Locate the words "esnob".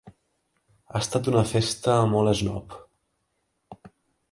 2.33-2.79